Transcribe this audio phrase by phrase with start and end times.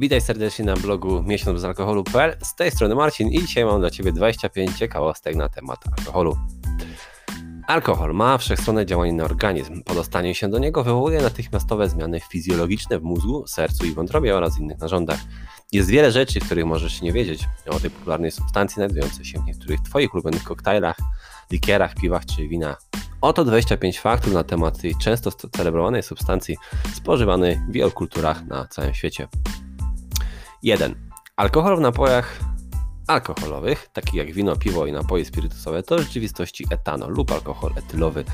[0.00, 2.36] Witaj serdecznie na blogu miesiąc bez alkoholu.pl.
[2.42, 6.36] Z tej strony Marcin i dzisiaj mam dla Ciebie 25 ciekawostek na temat alkoholu.
[7.66, 9.82] Alkohol ma wszechstronne działanie na organizm.
[9.82, 14.58] Po dostaniu się do niego wywołuje natychmiastowe zmiany fizjologiczne w mózgu, sercu i wątrobie oraz
[14.58, 15.18] innych narządach.
[15.72, 19.80] Jest wiele rzeczy, których możesz nie wiedzieć o tej popularnej substancji znajdującej się w niektórych
[19.80, 20.96] Twoich ulubionych koktajlach,
[21.50, 22.82] likierach, piwach czy winach.
[23.20, 26.56] Oto 25 faktów na temat tej często celebrowanej substancji
[26.94, 29.28] spożywanej w wielu kulturach na całym świecie.
[30.62, 31.10] 1.
[31.36, 32.40] Alkohol w napojach
[33.06, 38.24] alkoholowych, takich jak wino, piwo i napoje spirytusowe, to w rzeczywistości etanol lub alkohol etylowy.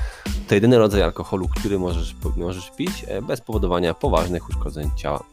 [0.47, 5.23] To jedyny rodzaj alkoholu, który możesz, możesz pić e, bez powodowania poważnych uszkodzeń ciała.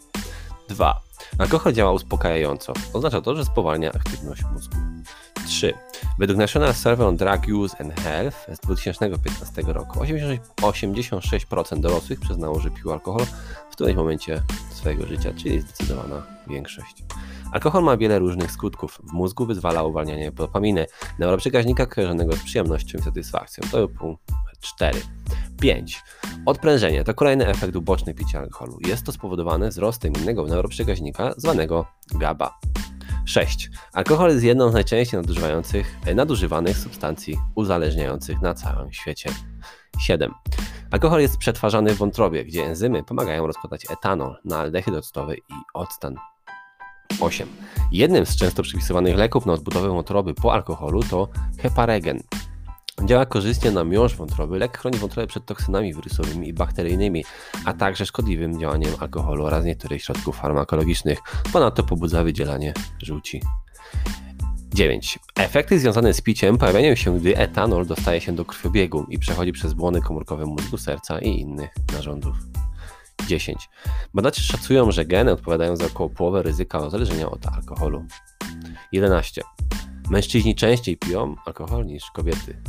[0.69, 1.01] 2.
[1.39, 2.73] Alkohol działa uspokajająco.
[2.93, 4.77] Oznacza to, że spowalnia aktywność mózgu.
[5.53, 5.75] 3.
[6.19, 12.71] Według National Survey on Drug Use and Health z 2015 roku 86% dorosłych przyznało, że
[12.71, 13.27] pił alkohol
[13.71, 17.05] w którymś momencie swojego życia, czyli zdecydowana większość.
[17.53, 19.01] Alkohol ma wiele różnych skutków.
[19.05, 20.87] W mózgu wyzwala uwalnianie dopaminy,
[21.19, 23.65] neuroprzekaźnika kojarzonego z przyjemnością i satysfakcją.
[23.71, 24.23] To punkt
[24.61, 25.01] 4.
[25.61, 26.03] 5.
[26.47, 28.79] Odprężenie to kolejny efekt uboczny picia alkoholu.
[28.87, 32.59] Jest to spowodowane wzrostem innego neuroprzekaźnika zwanego GABA.
[33.25, 33.71] 6.
[33.93, 39.31] Alkohol jest jedną z najczęściej nadużywających, e, nadużywanych substancji uzależniających na całym świecie.
[40.01, 40.35] 7.
[40.91, 46.17] Alkohol jest przetwarzany w wątrobie, gdzie enzymy pomagają rozkładać etanol na aldehyd octowy i octan.
[47.21, 47.49] 8.
[47.93, 51.29] Jednym z często przypisywanych leków na odbudowę wątroby po alkoholu to
[51.59, 52.23] heparegen.
[53.05, 54.59] Działa korzystnie na miąższ wątroby.
[54.59, 57.25] Lek chroni wątrobę przed toksynami wirusowymi i bakteryjnymi,
[57.65, 61.19] a także szkodliwym działaniem alkoholu oraz niektórych środków farmakologicznych.
[61.53, 63.43] Ponadto pobudza wydzielanie żółci.
[64.75, 65.19] 9.
[65.37, 69.73] Efekty związane z piciem pojawiają się, gdy etanol dostaje się do krwiobiegu i przechodzi przez
[69.73, 72.37] błony komórkowe mózgu, serca i innych narządów.
[73.27, 73.69] 10.
[74.15, 78.05] Badacze szacują, że geny odpowiadają za około połowę ryzyka uzależnienia od alkoholu.
[78.93, 79.43] 11.
[80.11, 82.63] Mężczyźni częściej piją alkohol niż kobiety.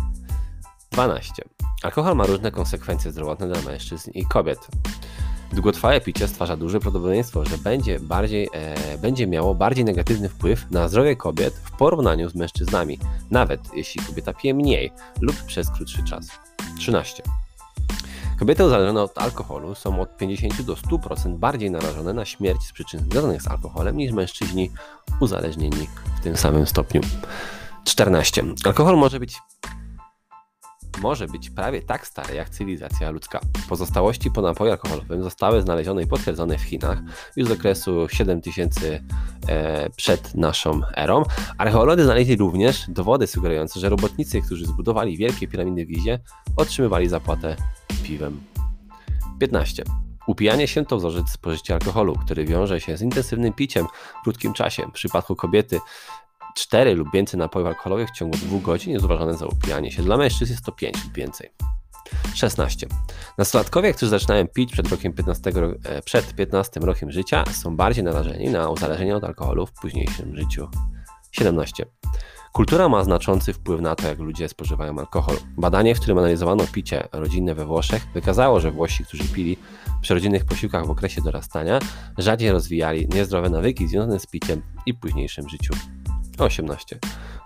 [0.93, 1.43] 12.
[1.83, 4.67] Alkohol ma różne konsekwencje zdrowotne dla mężczyzn i kobiet.
[5.53, 10.87] Długotrwałe picie stwarza duże prawdopodobieństwo, że będzie, bardziej, e, będzie miało bardziej negatywny wpływ na
[10.87, 12.99] zdrowie kobiet w porównaniu z mężczyznami,
[13.31, 16.27] nawet jeśli kobieta pije mniej lub przez krótszy czas.
[16.77, 17.23] 13.
[18.39, 22.99] Kobiety uzależnione od alkoholu są od 50 do 100% bardziej narażone na śmierć z przyczyn
[22.99, 24.71] związanych z alkoholem niż mężczyźni
[25.19, 25.87] uzależnieni
[26.19, 27.01] w tym samym stopniu.
[27.85, 28.43] 14.
[28.65, 29.37] Alkohol może być
[31.01, 33.39] może być prawie tak stare jak cywilizacja ludzka.
[33.69, 36.97] Pozostałości po napoju alkoholowym zostały znalezione i potwierdzone w Chinach
[37.35, 39.03] już z okresu 7000
[39.47, 41.23] e, przed naszą erą.
[41.57, 46.19] Archeolodzy znaleźli również dowody sugerujące, że robotnicy, którzy zbudowali wielkie piramidy w Gizie,
[46.57, 47.55] otrzymywali zapłatę
[48.03, 48.41] piwem.
[49.39, 49.83] 15.
[50.27, 53.87] Upijanie się to wzorzec spożycia alkoholu, który wiąże się z intensywnym piciem
[54.19, 54.83] w krótkim czasie.
[54.87, 55.79] W przypadku kobiety
[56.55, 60.03] 4 lub więcej napojów alkoholowych w ciągu 2 godzin jest uważane za upijanie się.
[60.03, 61.49] Dla mężczyzn jest to 5 lub więcej.
[62.33, 62.87] 16.
[63.37, 65.51] Nastolatkowie, którzy zaczynają pić przed, rokiem 15,
[65.83, 70.67] e, przed 15 rokiem życia, są bardziej narażeni na uzależnienie od alkoholu w późniejszym życiu.
[71.31, 71.85] 17.
[72.53, 75.37] Kultura ma znaczący wpływ na to, jak ludzie spożywają alkohol.
[75.57, 79.57] Badanie, w którym analizowano picie rodzinne we Włoszech, wykazało, że Włosi, którzy pili
[80.01, 81.79] przy rodzinnych posiłkach w okresie dorastania,
[82.17, 85.73] rzadziej rozwijali niezdrowe nawyki związane z piciem i późniejszym życiu.
[86.37, 86.99] 18.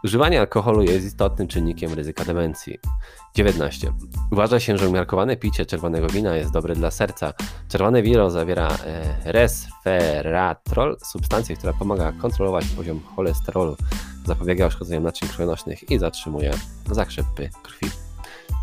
[0.03, 2.79] Używanie alkoholu jest istotnym czynnikiem ryzyka demencji.
[3.35, 3.93] 19.
[4.31, 7.33] Uważa się, że umiarkowane picie czerwonego wina jest dobre dla serca.
[7.69, 13.75] Czerwone wino zawiera e, resveratrol, substancję, która pomaga kontrolować poziom cholesterolu,
[14.25, 16.53] zapobiega uszkodzeniom naczyń krwionośnych i zatrzymuje
[16.91, 18.06] zakrzepy krwi.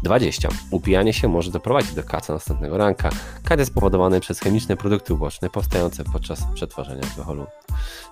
[0.05, 0.49] 20.
[0.71, 3.11] Upijanie się może doprowadzić do kaca następnego ranka.
[3.45, 7.47] Kat jest spowodowany przez chemiczne produkty uboczne powstające podczas przetwarzania alkoholu.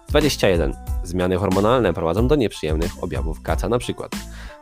[0.09, 0.75] 21.
[1.05, 4.13] Zmiany hormonalne prowadzą do nieprzyjemnych objawów kaca, przykład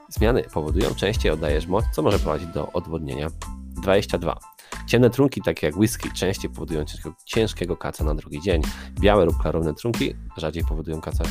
[0.09, 3.29] zmiany powodują częściej oddajesz moc, co może prowadzić do odwodnienia.
[3.83, 4.39] 22.
[4.87, 6.85] Ciemne trunki, takie jak whisky, częściej powodują
[7.25, 8.63] ciężkiego kaca na drugi dzień.
[9.01, 11.25] Białe lub klarowne trunki rzadziej powodują kaca.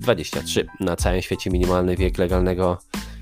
[0.00, 0.66] 23.
[0.80, 2.78] Na całym świecie minimalny wiek legalnego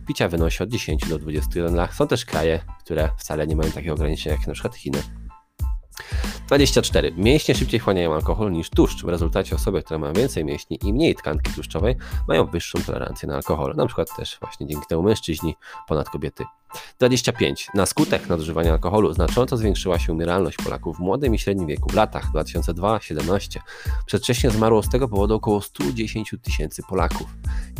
[0.07, 1.95] picia wynosi od 10 do 21 lat.
[1.95, 4.79] Są też kraje, które wcale nie mają takiego ograniczenia jak np.
[4.79, 5.03] Chiny.
[6.47, 7.13] 24.
[7.17, 9.03] Mięśnie szybciej wchłaniają alkohol niż tłuszcz.
[9.03, 11.97] W rezultacie osoby, które mają więcej mięśni i mniej tkanki tłuszczowej,
[12.29, 13.75] mają wyższą tolerancję na alkohol.
[13.77, 15.55] Na przykład też właśnie dzięki temu mężczyźni
[15.89, 16.45] ponad kobiety.
[16.99, 17.69] 25.
[17.75, 21.95] Na skutek nadużywania alkoholu znacząco zwiększyła się umieralność Polaków w młodym i średnim wieku w
[21.95, 23.59] latach 2002-17.
[24.07, 27.27] Przedwcześnie zmarło z tego powodu około 110 tysięcy Polaków,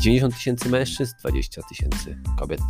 [0.01, 2.61] 90 tysięcy mężczyzn, 20 tysięcy kobiet.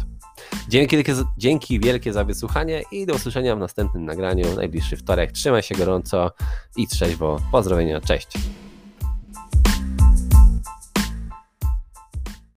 [0.69, 5.32] Dzięki wielkie, dzięki wielkie za wysłuchanie i do usłyszenia w następnym nagraniu, najbliższy wtorek.
[5.32, 6.31] Trzymaj się gorąco
[6.76, 7.40] i trzeźwo.
[7.52, 8.28] Pozdrowienia, cześć.